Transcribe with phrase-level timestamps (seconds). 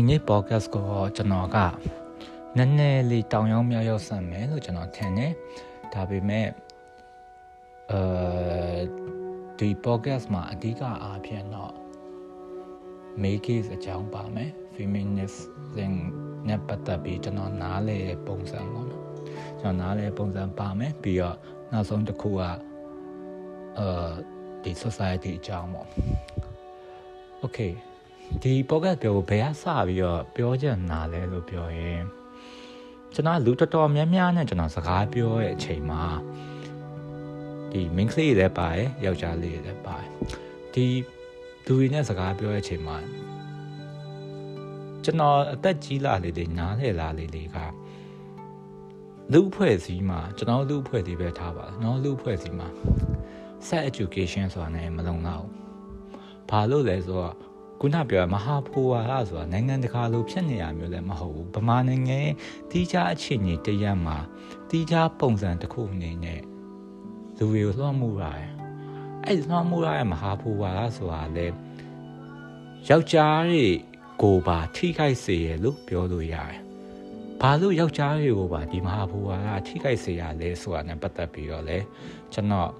[0.00, 0.84] ဒီနေ့ podcast ကို
[1.16, 1.56] ကျွန်တော်က
[2.56, 5.32] နည်းနည်းလေးတောင်ရောက်မြောက်ရောက်ဆန်မယ်လို့ကျွန်တော်ထင်တယ်
[5.92, 6.46] ဒါပေမဲ့
[7.90, 8.00] အဲ
[9.58, 11.74] ဒီ podcast မှာအဓိကအားဖြင့်တော့
[13.22, 15.92] make case အကြောင်းပါမယ် feminism
[16.48, 19.04] နဲ့ပတ်သက်ပြီးကျွန်တော်နားလည်တဲ့ပုံစံပေါ့နော်
[19.60, 21.36] ကျွန်တော်နားလည်ပုံစံပါမယ်ပြီးတော့
[21.72, 22.42] နောက်ဆုံးတစ်ခုက
[23.78, 23.88] အဲ
[24.62, 25.88] ဒီ society အကြောင်းပေါ့
[27.44, 27.72] okay
[28.42, 32.02] ဒီ podcast ပြောဘယ်ကစပြီးတော့ပြောချင်တာလဲလို့ပြောရင်
[33.14, 36.02] ကျွန်တော်လူတော်တော်များများနဲ့ကျွန်တော်စကားပြောတဲ့အချိန်မှာ
[37.70, 40.08] ဒီ main ကလေးတွေလည်းပါတယ်ယောက်ျားလေးတွေလည်းပါတယ်
[40.74, 40.86] ဒီ
[41.66, 42.96] လူတွေနဲ့စကားပြောတဲ့အချိန်မှာ
[45.04, 47.56] ကျွန်တော်အသက်ကြီးလာလေလေနားလေလာလေလေက
[49.32, 52.68] လူအဖွဲ့အစည်းမှာကျွန်တော်လူအဖွဲ့အစည်းပဲထားပါနော်လူအဖွဲ့အစည်းမှာ
[53.66, 55.54] set education ဆိုတာနဲ့မလုံလောက်ဘူး
[56.50, 57.47] ဘာလို့လဲဆိုတော့
[57.80, 62.20] ခုနပြောမဟာဖိုဝါဒဆိုတာနိုင်ငံတကာလိုဖြစ်နေရမျိုးလည်းမဟုတ်ဘူးဗမာနိုင်ငံ
[62.70, 64.18] တီးခြားအခြေအနေတရက်မှာ
[64.70, 66.40] တီးခြားပုံစံတစ်ခုအနေနဲ့
[67.38, 68.50] လူတွေကိုလွှမ်းမိုးရတယ်
[69.24, 71.46] အဲ့လွှမ်းမိုးရတဲ့မဟာဖိုဝါဒဆိုတာလေ
[72.88, 73.66] ယောက်ျားတွေ
[74.22, 76.58] ကိုပါထိခိုက်စေရလို့ပြောလို့ရတယ်
[77.40, 81.78] ဘာလို့ယောက်ျားတွေကိုပါဒီမဟာဘူဝါကထိခိုက်စေရလဲဆိုတာနဲ့ပတ်သက်ပြီးတော့လဲ
[82.32, 82.70] ကျွန်တော်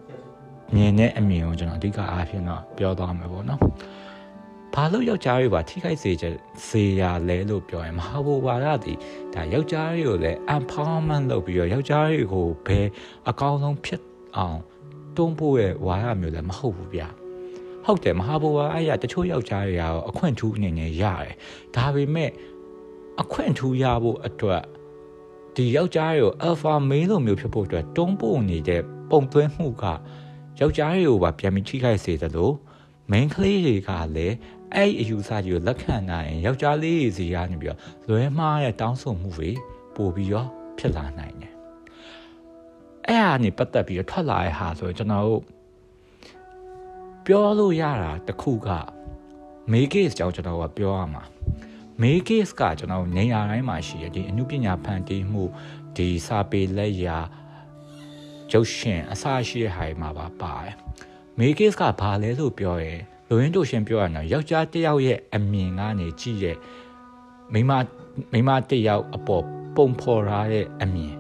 [0.75, 3.61] မြင်တဲ့အမြင်ကိုကျွန်တော်အဓိကအားဖြင့်တော့ပြောသွားမှာပေါ့နော်
[4.75, 6.35] ဘာလို့ယောက်ျားတွေပါထိခိုက်စေချက်
[6.67, 8.93] စေရလဲလို့ပြောရင်မဟာဘူဝါဒဒီ
[9.35, 12.87] ဒါယောက်ျားတွေကိုလည်း empowerment လုပ်ပြီးတော့ယောက်ျားတွေကိုဘယ်
[13.29, 14.03] အကောင်းဆုံးဖြစ်
[14.37, 14.59] အောင်
[15.17, 17.09] တွန်းဖို့ရဲ့ဝါဒမျိုးလည်းမဟုတ်ဘူးဗျာ
[17.85, 21.35] ဟုတ်တယ်မဟာဘူဝါအဲ့ရတချို့ယောက်ျားတွေကတော့အခွင့်ထူးအနေနဲ့ရတယ်
[21.77, 22.31] ဒါပေမဲ့
[23.21, 24.63] အခွင့်ထူးရဖို့အတွက်
[25.55, 29.85] ဒီယောက်ျားတွေကို alpha male လိုမျိုးဖြစ်ဖို့အတွက်တွန်းပို့နေတဲ့ပုံသွင်းမှုက
[30.61, 32.55] ယောက်ျားတွေကိုပါပြန်ပြီးထိခိုက်စေတယ်လို့
[33.11, 34.37] main ကလေးတွေကလည်း
[34.75, 39.51] အဲ့အယူဆကြီးကိုလက်ခံနိုင်ရင်ယောက်ျားလေးတွေစီကနေပြီးတော့လွဲမှားတဲ့တောင်းဆိုမှုတွေ
[39.97, 40.49] ပို့ပြီးတော့
[40.79, 41.55] ဖြစ်လာနိုင်တယ်
[43.07, 45.43] အဲ့ဟာနေပတ်သက်ပြီးတော့ထွက်လာတဲ့ဟာဆိုရင်ကျွန်တော်တို့
[47.27, 48.69] ပြောလို့ရတာတခုက
[49.73, 51.23] make case ကြောင့်ကျွန်တော်ကပြောရမှာ
[52.01, 55.45] make case ကကျွန်တော်နေရာတိုင်းမှာရှိရဒီအမှုပညာဖန်တီးမှု
[55.97, 57.19] ဒီစာပေလက်ရာ
[58.51, 60.75] ကျုပ်ရှင်အစရှိတဲ့ဟာမှာပါပါတယ်
[61.39, 66.57] make case ကဘာလဲလို့ပြောရင် လူရင်းတို့ရှင်ပြောရအောင်ယောက်ျားတစ်ယောက်ရဲ့အမြင်ကနေကြည့်ရဲ့
[67.53, 67.71] မိမ
[68.33, 69.45] မိမတစ်ယောက်အပေါ်
[69.77, 71.15] ပုံဖော်ထားတဲ့အမြင်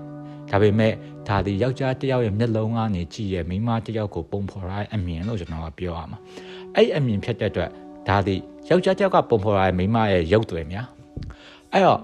[0.50, 0.92] ဒါပေမဲ့
[1.28, 6.18] ဒါဒီယောက်ျားတစ်ယောက်ရဲ့မျက်လုံးကနေကြည့်ရဲ့မိမတစ်ယောက်ကိုပုံဖော်ထားတဲ့အမြင်လို့ကျွန်တော်ကပြောရမှာ
[6.74, 7.70] အဲ့အမြင်ဖြစ်တဲ့အတွက်
[8.08, 8.36] ဒါဒီ
[8.70, 10.86] ယောက်ျားတစ်ယောက်ကပုံဖော်ထားတဲ့မိမရဲ့ရုပ်သွယ်များ
[11.72, 12.00] အဲ့တော့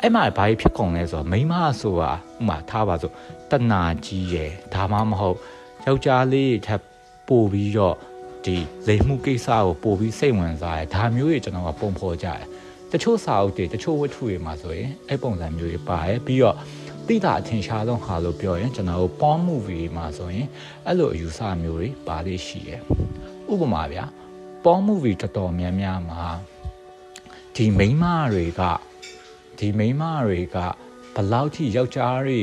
[0.00, 2.10] အဲ့မှာဘာဖြစ်ကုန်လဲဆိုတော့မိမဆိုတာ
[2.40, 3.10] ဥမာထားပါဆို
[3.50, 5.38] တဏှာကြီးရယ်ဒါမှမဟုတ်
[5.86, 6.82] ယောက်ျားလေးထပ်
[7.28, 7.96] ပို့ပြီးတော့
[8.44, 8.56] ဒီ
[8.88, 12.42] လိမ်မှုကိစ္စကိုပို့ပြီးစိတ်ဝင်စားတယ်ဒါမျိုးတွေကျွန်တော်ကပုံဖော်ကြတယ်
[12.92, 16.56] တချို့စာအုပ်တွေတချို့ဝတ္ထုတွေမှာဆိုရင်အဲ့ပုံစံမျိုးတွေပါတယ်ပြီးတော့
[17.08, 20.46] တိတာအထင်ရှားဆုံးဟာလို့ပြောရင်ကျွန်တော်တို့ porn movie မှာဆိုရင်
[20.86, 22.80] အဲ့လိုအယူဆမျိုးတွေပါလေးရှိတယ်
[23.52, 24.04] ဥပမာဗျာ
[24.64, 26.24] porn movie တော်တော်များများမှာ
[27.56, 28.62] ဒီမိန်းမတွေက
[29.58, 30.56] ဒီမိန်းမတွေက
[31.14, 32.40] ဘလောက်ထိယောက်ျားတွေ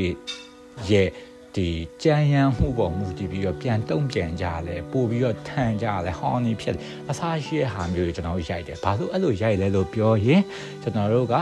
[0.90, 1.08] ရဲ့
[1.56, 1.68] ဒီ
[2.02, 6.76] ကြံရန်မှုပေါ်မှုတည်ပြီးတော့ပြန်တုံ့ပြန်ကြလဲပို့ပြီးတော့ထန်ကြလဲဟောင်းနေဖြစ်
[7.10, 10.42] အစားရှိတဲ့ဟာမျိုးတွေကျွန်တော်ရိုက်တယ်ဘာလို့အဲ့လိုရိုက်လဲလို့ပြောရင်
[10.82, 11.34] ကျွန်တော်တို့က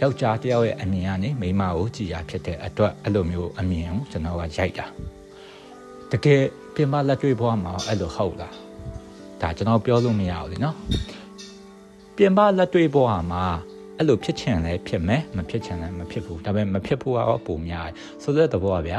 [0.00, 4.86] ယောက်ျားတယောက်ရဲ့အမြင်ကနေမိန်းမကိုကြည်ရဖြစ်တဲ့အတွက်အဲ့လိုမျိုးအမြင်ကိုကျွန်တော်ကရိုက်တာ
[6.12, 6.42] တကယ်
[6.74, 8.54] ပြင်ပလက်တွေ့ဘဝမှာအဲ့လိုဟုတ်လား
[9.40, 10.76] ဒါကျွန်တော်ပြောလို့မရဘူးလေနော်
[12.16, 13.44] ပြင်ပလက်တွေ့ဘဝမှာ
[13.98, 18.98] အဲ့လိုဖြစ်ချင်လဲဖြစ်မယ်မဖြစ်ချင်လဲမဖြစ်ဘူးဒါပေမဲ့မဖြစ်ဖို့ကတော့ပုံများတယ်ဆိုတဲ့သဘောပါဗျာ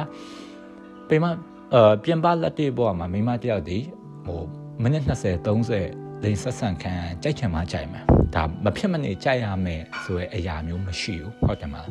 [1.07, 1.25] ပိမ
[1.73, 3.77] အာပြင်ပလက်တွေ့ဘဝမှာမိမတယောက်ဒီ
[4.25, 4.41] ဟို
[4.81, 6.93] မိနစ်20 30လိန်ဆက်ဆန်ခံ
[7.23, 8.03] ကြိုက်ချင်မှကြိုက်မယ်
[8.35, 11.89] ဒါမဖြစ်မနေကြိုက်ရမယ်ဆိုရဲအရာမျိုးမရှိဘူးဟုတ်တယ်မလား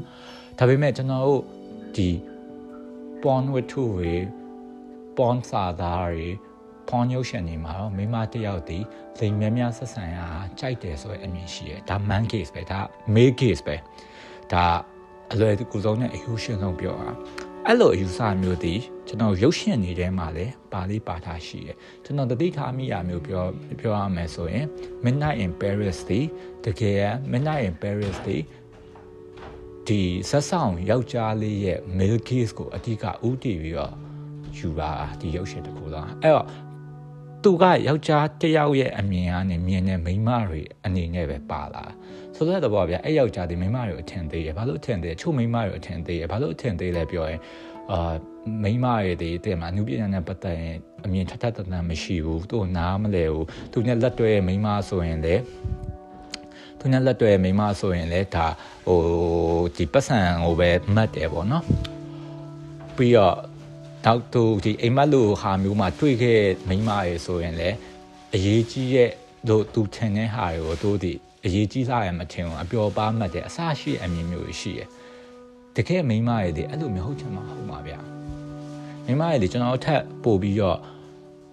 [0.59, 1.43] ဒါပေမဲ့ကျွန်တော်တို့
[1.97, 2.11] ဒီ
[3.23, 4.15] porn with two တွေ
[5.17, 6.29] porn စာသားတွေ
[6.89, 8.85] ဖောင်းရုပ်ရှင်တွေမှာတော့မိမတယောက်တည်
[9.19, 10.19] လိမ်များများဆက်ဆံရ
[10.59, 12.81] ကြိုက်တယ်ဆိုတဲ့အမြင်ရှိတယ်ဒါ man case ပဲဒါ
[13.15, 13.77] male case ပဲ
[14.53, 14.65] ဒါ
[15.33, 17.13] အလွယ်တကူဆုံးနဲ့အယူရှင်ဆုံးပြောတာ
[17.67, 23.45] အဲ့လိုအယူဆမျိုးတည်ကျွန်တော်ရုပ်ရှင်တွေထဲမှာလည်းပါလေးပါထားရှိတယ်ကျွန်တော်တတိထားမိရမျိုးပြော
[23.81, 24.67] ပြောရမယ်ဆိုရင်
[25.05, 26.27] Midnight in Paris တည်
[26.65, 28.43] တကယ် Midnight in Paris တည်
[29.89, 30.01] ဒီ
[30.31, 33.95] ဆက်ဆောင်ယောက်ျားလေးရဲ့ male case ကိုအဓိကဥတည်ပြီးတော့
[34.59, 34.91] ယူတာ
[35.21, 36.47] ဒီရုပ်ရှင်တစ်ခုလားအဲ့တော့
[37.49, 41.85] သူကယောက်ျားတယောက်ရဲ့အမြင်ကနေမြင်တဲ့မိန်းမတွေအနေနဲ့ပဲပါလာ
[42.37, 47.41] ဆိုတော့တော့ဗျာအဲ့ယောက်ျားဒီမိန်းမတွေကိုအထင်သေးရဘာလို့အထင်သေးချို့မိန်းမတွေကိုအထင်သေးရဘာလို့အထင်သေးလဲပြောရင်
[47.93, 48.15] အာ
[48.63, 55.35] မိန်းမတွေတည်းတဲ့မှာအနုပညာနဲ့ပတ်သက်ရင်အမြင်ထထတတမရှိဘူးသူ့နားမလဲဘူးသူနဲ့လက်တွဲမိန်းမဆိုရင်လေ
[56.79, 58.47] သူနဲ့လက်တွေ့မိမဆိုရင်လည်းဒါ
[58.87, 59.01] ဟို
[59.77, 61.65] ဒီပတ်စံဟိုပဲမှတ်တယ်ပေါ့နော်
[62.97, 63.37] ပြီးတော့
[64.09, 67.77] နောက်သူဒီအိမ်မက်လို့ဟာမျိုးမှာတွေ့ခဲ့မိမရေဆိုရင်လည်း
[68.35, 69.11] အရေးကြီးရဲ့
[69.49, 71.13] တို့သူထင်တဲ့ဟာတွေကိုတို့ဒီ
[71.45, 74.81] အရေးကြီးစားရမထင်ဘူးအပျော်ပါမှတ်တယ်အဆရှိအမြင်မျိုးရှိရ
[75.77, 77.99] တကယ်မိမရေဒီအဲ့လိုမျိုးဟုတ်ချင်မှာဟုတ်မှာဗျာ
[79.07, 80.79] မိမရေဒီကျွန်တော်ထက်ပို့ပြီးတော့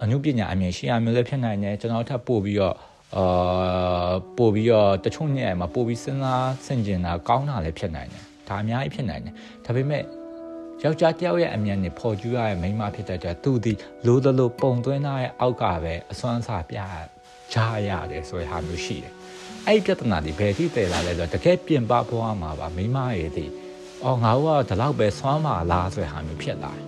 [0.02, 2.76] အမှုပညာအမြင်ရှိရမျိုးလည်းဖြစ်နိုင်တယ်ကျွန်တော်ထပ်ပို့ပြီးတော့
[3.16, 9.34] အာပို့ပြီးတော့တချို့ညမှာပို့ပြီးစဉ်းစားဆင်ခြင်တာကောင်းတာလည်းဖြစ်နိုင်တယ်ဒါအများကြီးဖြစ်နိုင်တယ်
[9.64, 10.02] ဒါပေမဲ့
[10.82, 13.72] ယောက်ျားတယောက်ရဲ့အမြင်နဲ့ပေါ်ကျူးရတဲ့မိန်းမဖြစ်တဲ့အတွက်သူဒီ
[14.06, 16.78] လိုသလိုပုံသွင်းထားတဲ့အောက်ကပဲအစွမ်းစားပြ
[17.54, 19.12] ကြရတယ်ဆိုတဲ့ဟာမျိုးရှိတယ်
[19.66, 23.46] အဲ့ဒီပြဿနာဒီဘယ်ထိတည်လာလဲဆိုတော့တကယ်ပြင်ပဘွားမှာပါမိန်းမရဲ့ဒီ
[24.04, 26.84] အော်ငါတို့ကဒီလောက်ပဲစွမ်းမှာလားဆိုတဲ့ဟာမျိုးဖြစ်လာတယ်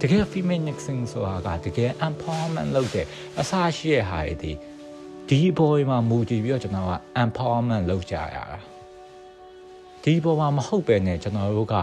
[0.00, 3.06] တကယ် female mixing ဆိုတာကတကယ် empowerment လုပ်တဲ့
[3.40, 4.52] အစားရှိတဲ့ဟာတွေဒီ
[5.28, 8.44] ဒီဘော်မှာမူတည်ပြီးတော့ကျွန်တော်က empowerment လုပ်ကြရတာ
[10.02, 11.76] ဒီဘော်မှာမဟုတ်ပဲねကျွန်တော်တို့က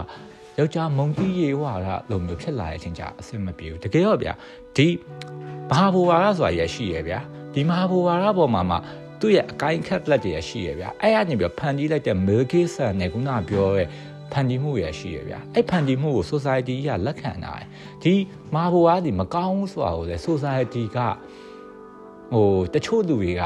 [0.58, 4.32] ယောက်ျားမုံကြီးရေဝါရလိုမျိုးဖြစ်လာတဲ့အချိန်ကျအဆင်မပြေဘူးတကယ်တော့ဗျာ
[4.76, 4.88] ဒီ
[5.70, 7.18] မဟာဘူဝါရဆိုတာရရှိရဗျာ
[7.54, 8.76] ဒီမဟာဘူဝါရပေါ်မှာမှ
[9.20, 13.84] သူ့ရဲ့အကိုင်းခက်လက်တွေရရှိရဗျာအဲ့ကနေပြီးဖန်တီးလိုက်တဲ့ milky sun နဲ့ခုနပြောရဲ
[14.32, 17.52] ဖန်တီးမှုရရှိရဗျာအဲ့ဖန်တီးမှုကို society ကလက်ခံတာ
[18.02, 18.14] ဒီ
[18.54, 20.98] မဟာဘူဝါဒီမကောင်းဘူးဆိုတာကိုလေ society က
[22.32, 23.42] ဟိုတချို့လူတွေက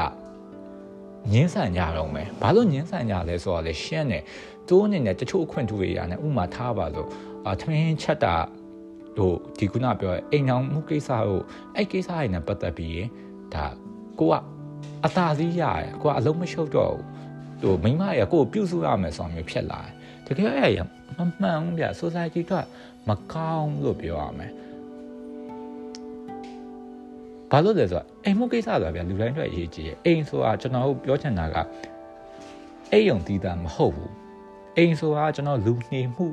[1.31, 4.23] ညှင်းဆန်ကြတော့မယ်ဘာလို့ညှင်းဆန်ကြလဲဆိုတော့လေရှင်းတယ်
[4.69, 7.09] သူအနေနဲ့တချို့အခွင့်အရေးရနဲ့ဥမာထားပါလို့
[7.47, 8.35] အာထမင်းချက်တာ
[9.17, 11.39] တို့ဒီခုနပြောအိမ်အောင်မှုကိစ္စကို
[11.75, 13.07] အဲ့ကိစ္စတွေနဲ့ပတ်သက်ပြီးရင်
[13.53, 13.65] ဒါ
[14.19, 14.35] ကိုက
[15.05, 17.03] အသာစီးရရကိုကအလုံးမရှုပ်တော့ဘူး
[17.61, 19.81] ဟိုမိမရကိုကိုပြုစုရမယ်ဆိုမျိုးဖြစ်လာ
[20.25, 20.79] တယ်တကယ်အဲ့ရ
[21.17, 22.51] မမှန်ဘူးဗျ society က
[23.07, 24.51] မကောင်းလို့ပြောရမယ်
[27.51, 31.55] ဘာလို့လဲဆိုတော့အိမ်မှုကိစ္စဆိုတာဗျလူတိုင်းအတွက်အရေးကြီးတယ်အိမ်ဆိုတာကျွန်တော်တို့ပြောချင်တာက
[32.91, 34.11] အိမ်ယုံတည်တာမဟုတ်ဘူး
[34.77, 36.25] အိမ်ဆိုတာကျွန်တော်လူနေမှု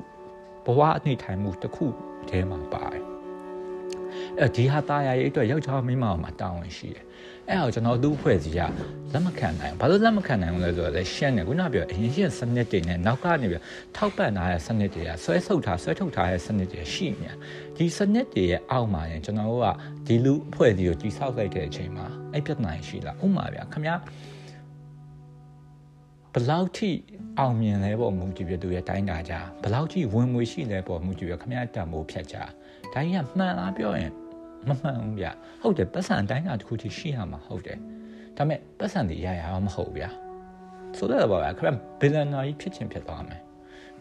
[0.66, 1.86] ဘဝအနေထိုင်မှုတစ်ခု
[2.28, 3.04] တည်းမှာပါတယ်
[4.40, 7.04] အဲဒီဟာတာယာရေးအတွက်ယောက်ျားမိန်းမမှာတာဝန်ရှိတယ်
[7.48, 8.60] အဲ့ဒါကိုကျွန်တော်လူဖွဲ့စီက
[9.12, 13.56] လက်မခံနိုင်ဘာလို့လက်မခံနိုင်လဲဆိုတော့လေရှင်းတယ်ခုနပြောအရင်ရှင်းစနစ်တွေနဲ့နောက်ကနေပြ
[13.96, 17.30] ထောက်ပံ့ထားတဲ့စနစ်တွေကဆွဲဆုပ်ထားဆွဲထုတ်ထားတဲ့စနစ်တွေရှိနေ
[17.76, 19.68] ဒီစနစ်တွေရဲ့အောက်မှာရင်ကျွန်တော်တို့က
[20.06, 23.86] ဒီလူအဖွဲ့စီကိုကြီးဆောက်လိုက်တဲ့အချိန်မှာအဲ့ပြဿနာရှိလာဥမာဗျခမ
[26.38, 26.90] ဘယ်လောက်ထိ
[27.38, 32.44] အောင်မြင်လဲပေါ့မူကြည့်ပြသူရဲ့တိုင်းတာကြဘယ်လောက်ထိဝင်ငွေရှိလဲပေါ့မူကြည့်ပြခမရတံမိုးဖြတ်ကြဒါ
[32.92, 34.12] ကြီးကမှန်လားပြောရင်
[34.68, 35.26] မမှန်ဘူးဗျ
[35.62, 37.78] ဟုတ်တယ်ပတ်စံအတိုင်းတာတစ်ခုထိရှိရမှာဟုတ်တယ်
[38.36, 40.04] ဒါပေမဲ့ပတ်စံတွေရရအောင်မဟုတ်ဗျ
[40.96, 43.40] ဆိုတော့ပါဗျခမဘီလန်နာကြီးဖြစ်ချင်းဖြစ်သွားမယ်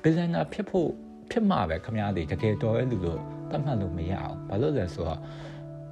[0.01, 0.89] ဘီလန်နာဖြစ်ဖို့
[1.31, 5.19] ဖြစ်မှာပဲခမရတွေတကယ်တော်ရဲ့လူလို့သတ်မှတ်လို့မရအောင်ဘာလို့လဲဆိုတော့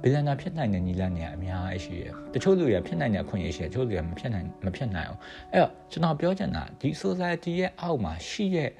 [0.04, 5.20] ဘီလန်နာဖြစ်နိုင်တဲ့ညီလာနေအများကြီးရှိတယ်တချို့လူတွေဖြစ်နိုင်တဲ့အခွင့်အရေးရှိတယ်တချို့လူတွေမဖြစ်နိုင်မဖြစ်နိုင်အောင်
[5.52, 8.70] အဲ့တော့ကျွန်တော်ပြောချင်တာဒီ society ရဲ့အောက်မှာရှိတဲ့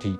[0.00, 0.12] ဒီ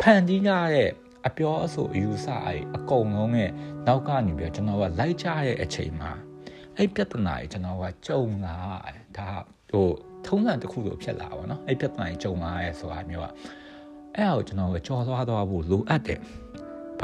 [0.00, 0.90] ဖန်တီးရတဲ့
[1.26, 3.50] အပြောအဆိုအယူဆအဲ့အကုန်လုံးရဲ့
[3.86, 6.10] နောက်ကနေပြီးကျွန်တော်ကလိုက်ကြတဲ့အချိန်မှာ
[6.76, 8.56] အဲ့ပြဿနာကြီးကျွန်တော်ကကြုံလာ
[9.16, 9.30] ဒါ
[9.70, 9.88] ဟို
[10.26, 13.28] ထုံးစံတစ်ခုလိုဖြစ်လာပါတော့အဲ့ပြဿနာကြီးကြုံလာရဲဆိုတာမျိုးက
[14.16, 16.20] အဲ့ဟာကိုကျွန်တော်ကကြော်သွားသွားဖို့လိုအပ်တယ်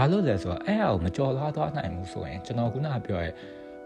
[0.00, 3.30] ဘာလို့လဲဆိုတော့အဲ့ဟာကိုမကြော်သွားသွားနိုင်ဘူးဆိုရင်ကျွန်တော်ခုနပြောရဲ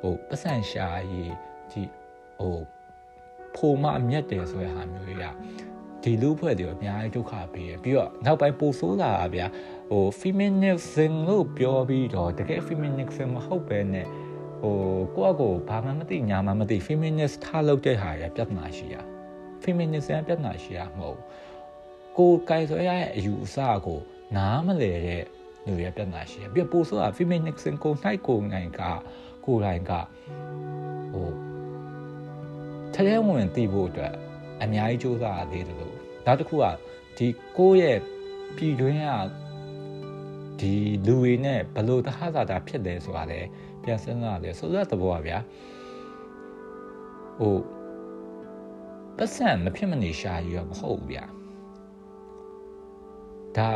[0.00, 1.32] ဟိုပတ်စံရှာရေး
[1.70, 1.82] ဒီ
[2.38, 2.58] ဟို
[3.56, 5.24] ဖိုမအမျက်တယ်ဆိုတဲ့ဟာမျိုးကြီးက
[6.02, 9.46] ဒီလူဖွဲ့တွေအများကြီးဒုက္ခပေးရပြီးတော့နောက်ပိုင်းပိုဆိုးလာတာဗျာ
[9.90, 14.06] ဟို feminism လို့ပြောပြီးတော့တကယ် feminism မဟုတ်ပဲနဲ့
[14.62, 14.76] ဟို
[15.16, 18.96] ကိုယ့်အကိုဘာမှမသိညာမှမသိ feminist ထားလုပ်တဲ့ဟာရပြဿနာရှိရ
[19.62, 21.20] feminism ပြဿနာရှိရမဟုတ်
[22.18, 23.56] ကိုယ်ကိုင်ဆိုရရဲ့အယူအဆ
[23.86, 24.00] ကို
[24.36, 25.24] နားမလဲတဲ့
[25.66, 28.80] လူရပြဿနာရှိရပြီးပို့ဆိုတာ feminism ကိုနိုင်ကိုနိုင်က
[29.44, 29.92] ကိုယ်တိုင်က
[31.12, 31.30] ဟို
[32.94, 34.14] ထဲဝင်သိဖို့အတွက်
[34.62, 36.64] အများကြီးစူးစမ်းရသေးတယ်လို့နောက်တစ်ခုက
[37.16, 37.26] ဒီ
[37.58, 37.98] ကိုယ့်ရဲ့
[38.56, 39.08] ပြည်တွင်းက
[40.60, 40.74] ဒီ
[41.06, 43.40] လူတွေနဲ့ဘလို့တဟဇာတာဖြစ်တယ်ဆိုတာလေ
[43.82, 45.38] ပြန်စဉ်းစားရတယ်ဆိုတော့တဘောပါဗျာ
[47.38, 47.56] ဟို
[49.16, 51.24] ပတ်စံမဖြစ်မနေရှာရမဟုတ်ဘူးဗျာ
[53.56, 53.70] ဒါ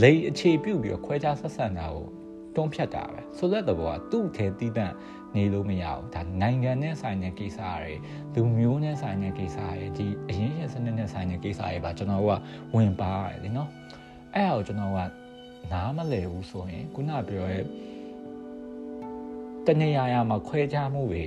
[0.00, 2.06] လေအခြေပြုတ်ပြီးခွဲခြားဆက်ဆံတာကို
[2.54, 4.94] တွန်းဖြတ်တာပဲဆိုတော့တဘောကသူ့ထဲတီးတန့်
[5.34, 7.92] နေလို့မရဘူးဒါနိုင်ငံနဲ့ဆိုင်တဲ့ကိစ္စတွေ
[8.34, 12.30] လူမျိုးနဲ့ဆိုင်တဲ့ကိစ္စတွေဒီအရင်ရှင်စနစ်နဲ့ဆိုင်တဲ့ကိစ္စတွေပါကျွန်တော်က
[12.74, 13.70] ဝင်ပါရတယ်နော်
[14.34, 15.00] အဲ့ဒါကိုကျွန်တော်က
[15.72, 17.60] နားမလည်ဘူးဆိုရင်ခုနပြောရဲ
[19.66, 21.24] တနေရာရာမှာခွဲခြားမှုတွေ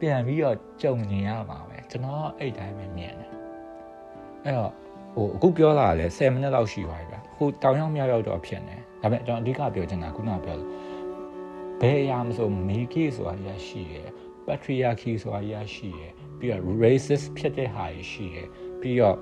[0.00, 3.30] ပြန်ပြီးတော့ကြုံနေရမှာပဲကျွန်တော်အဲ့တိုင်းပဲမြင်တယ်
[4.44, 4.72] အဲ့တော့
[5.16, 10.70] ဟိုအခုပြောလာတယ်10မိနစ်လောက်ရှိသွားပြီဗျဟိုတောင်ရောက်မြောက်ရောက်တော့ဖြစ်နေဒါပေမဲ့ကျွန်တော်အဓိကပြောချင်တာခုနပြောလို့
[11.80, 14.08] ဘယ်အရာမဆိုမေးကြီးဆိုတာရရှိရယ်
[14.46, 18.48] patriarchy ဆိုတာရရှိရယ်ပြီးတော့ racist ဖြစ်တဲ့ဟာရှိရယ်
[18.80, 19.16] ပြီးတော့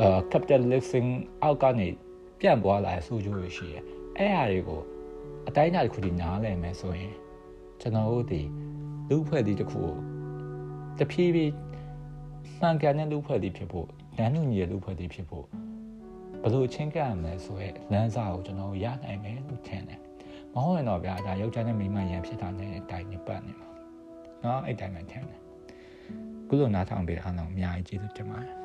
[0.00, 1.06] အာ capitalism
[1.42, 1.88] အောက်ကနေ
[2.40, 3.82] ပြန့်ပွားလာတဲ့ဆိုးကျိုးတွေရှိရယ်
[4.18, 4.80] အဲ့ဟာတွေကို
[5.48, 7.14] အတိုင်းအတာတစ်ခုဒီနားလည်မယ်ဆိုရင်
[7.80, 8.42] ကျွန်တော်တို့ဒီ
[9.08, 9.94] လူဖွဲ့ဒီတစ်ခုကို
[10.98, 11.52] တဖြည်းဖြည်း
[12.58, 13.88] မှန်ကန်တဲ့လူဖွဲ့ဒီဖြစ်ဖို့
[14.20, 15.46] တန်းတူညီတဲ့လူဖွဲ့တွေဖြစ်ဖို့
[16.42, 20.00] ဘလို့ချင်းကပ်ရမလဲဆိုရဲလမ်းစာကိုကျွန်တော်ရနိုင်မယ်လို့ထင်တယ်
[20.54, 23.68] မဟုတ်ရင်တော့ဗျာဒါယောက်ျားနဲ့မိန်းမရန်ဖြစ်တာနဲ့အတိုင်းနေပတ်နေမှာ
[24.42, 25.40] နော်အဲ့တိုင်းမှထင်တယ်
[26.48, 28.59] ခုလိုနားထောင်ပေးတဲ့အားလုံးအများကြီးကျေးဇူးတင်ပါတယ်